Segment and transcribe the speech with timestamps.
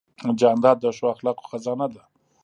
[0.39, 2.03] جانداد د ښو اخلاقو خزانه ده.